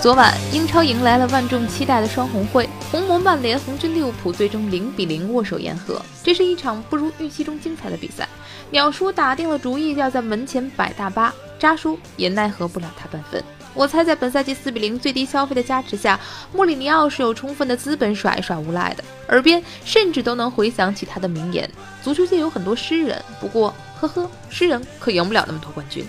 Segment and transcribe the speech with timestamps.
[0.00, 6.00] 昨晚，英超迎来了万众期待的双红会，红魔曼联、红军利物浦最终零比零握手言和。
[6.22, 8.26] 这是一场不如预期中精彩的比赛。
[8.70, 13.44] 鸟叔打定了主意要在门前摆大巴，渣叔也奈何不了他半分。
[13.78, 16.18] 我猜，在本赛季四比零最低消费的加持下，
[16.52, 19.04] 穆里尼奥是有充分的资本耍一耍无赖的。
[19.28, 21.70] 耳边甚至都能回想起他的名言：
[22.02, 26.04] 足球界有很多诗人，不过，呵呵，诗人可赢不了那么多冠军。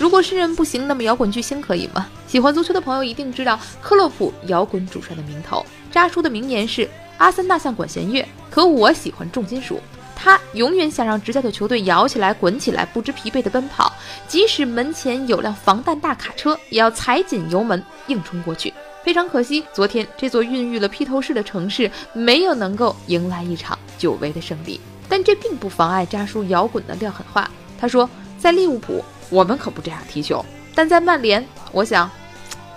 [0.00, 2.08] 如果诗人不行，那么摇滚巨星可以吗？
[2.26, 5.64] 喜欢足球的朋友一定知道克洛普摇滚主帅的名头。
[5.92, 9.78] 扎叔的名言是：“阿森纳像管弦乐，可我喜欢重金属。”
[10.22, 13.92] 他永远想让执教的球队摇起来、滚起来，不知疲惫地奔跑，
[14.28, 18.72] 即使门前有辆防弹大卡车，也要踩紧油门硬冲过去。
[19.02, 24.80] 非常可惜，昨天这座孕育了披头士的城市没有能够迎来一场久违的胜利。
[25.08, 27.50] 但这并不妨碍扎叔摇滚的撂狠话。
[27.80, 32.08] 他说：“在利物浦。”我们可不这样踢球，但在曼联，我想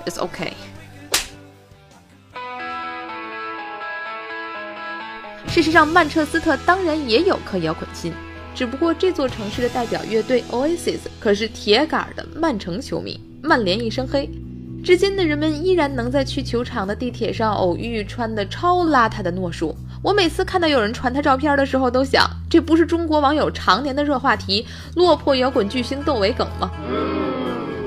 [0.06, 0.54] ，it's okay。
[5.56, 8.12] 事实上，曼彻斯特当然也有颗摇滚心，
[8.54, 14.30] 只不过这座城市的代表乐队 Oasis 可是铁杆的曼城球迷，曼联一身黑。
[14.84, 19.74] 至今的人们依然能在去球场的地铁上偶遇穿的超邋遢的诺叔。
[20.04, 24.68] 我每次看到有人传他照片的时候，都想，这不是中国网友常年的热话题——
[24.98, 26.70] 落魄摇滚巨星窦唯梗吗？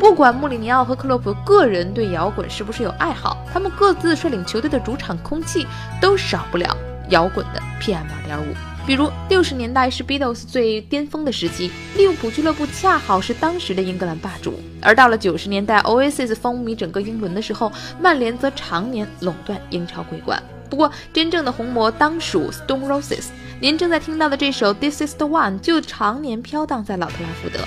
[0.01, 5.67] 不管穆里尼奥和克洛普个人对摇滚是不是有爱好，他们各自率领球队的主场空气
[6.01, 6.75] 都少不了
[7.11, 8.55] 摇滚的 PM 二点五。
[8.87, 20.43] 比如六十年代是 Beatles 最巅峰的时期，利物浦俱乐部恰好是当时的英格兰霸主；而到了九十年代，Oasis 风靡整个英伦的时候，曼联则常年垄断英超桂冠。
[20.71, 23.27] 不过，真正的红魔当属 Stone Roses。
[23.61, 27.61] 您正在听到的这首《This Is the One》就常年飘荡在老特拉福德。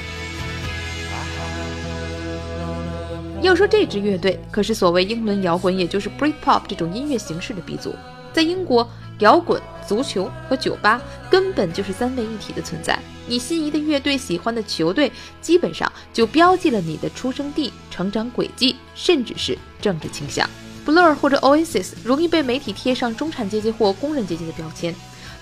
[3.42, 7.93] 要说这支乐队，可是所谓英伦摇滚，也就是 Britpop 这种音乐形式的鼻祖。
[8.32, 8.89] 在英国，
[9.21, 12.99] 摇滚、足球和酒吧根本就是三位一体的存在。
[13.27, 15.11] 你心仪的乐队、喜欢的球队，
[15.42, 20.48] 基本上就标记了你的出生地、成长轨迹，甚至是政治倾向。
[20.86, 24.93] Blur 或者 Oasis 容易被媒体贴上中产阶级或工人阶级的标签，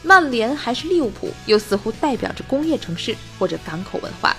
[0.03, 4.35] 曼联还是利物浦又似乎代表着工业城市或者港口文化。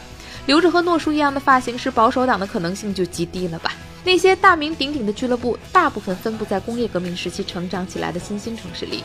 [0.47, 3.73] 留着和诺叔一样的发型是保守党的可能性就极低了吧？
[4.03, 9.05] 那些大名鼎鼎的俱乐部，大部分分布在工业革命时期成长起来的新兴城市里，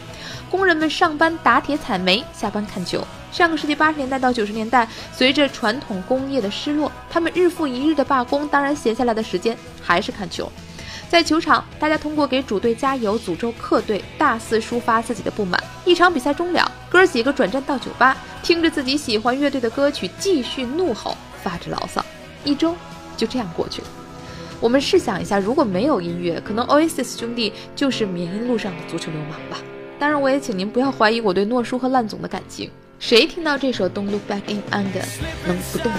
[0.50, 3.06] 工人们上班打铁采煤，下班看球。
[3.32, 10.50] 上个世纪八十年代到九十年代，随着传统工业的失落，他们日复一日的罢工，当然闲下来的时间还是看球。
[11.10, 15.62] 在球场，大家通过给主队加油、诅咒客队，大肆抒发自己的不满。
[15.84, 22.04] 一场比赛终了，哥几个转战到酒吧，听着自己喜欢乐队的歌曲，继续怒吼，发着牢骚。
[22.46, 22.74] 一周
[23.18, 23.88] 就这样过去了。
[24.62, 29.58] 我们试想一下，如果没有音乐，可能 Oasis 兄弟就是缅因路上的足球流氓吧。
[30.00, 32.70] 当然，我也请您不要怀疑我对诺叔和烂总的感情。
[33.00, 35.02] 谁听到这首《Don't Look Back in Anger》
[35.46, 35.92] 能不动？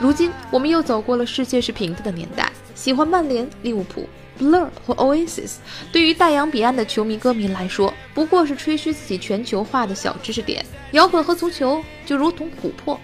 [0.00, 2.50] 如今，我们又走过了世界是平的的年代。
[2.74, 4.08] 喜欢曼联、利物浦、
[4.40, 5.56] Blur 和 Oasis，
[5.92, 10.64] 对于大洋彼岸的球迷歌迷来说，不过是吹嘘自己全球化的小知识点。
[10.92, 12.98] 摇滚和足球就如同琥珀，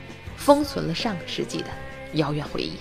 [0.47, 1.65] 封存了上个世纪的
[2.13, 2.75] 遥远回忆。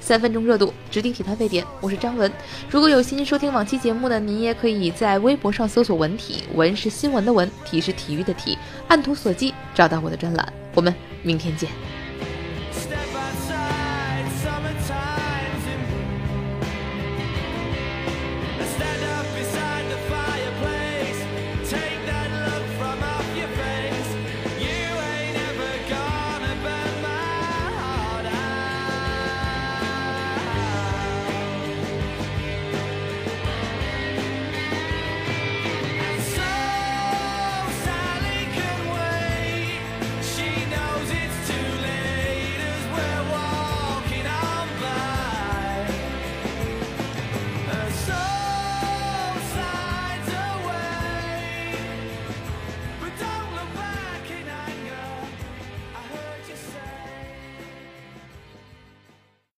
[0.00, 1.62] 三分钟热度，指定体坛沸点。
[1.82, 2.32] 我是张文。
[2.70, 8.56] 如果有心收听往期节目的，您也可以在微博上搜索“文体”，文是新闻的文，体是体育的体，
[8.88, 10.52] 按图索骥找到我的专栏。
[10.74, 11.68] 我们明天见。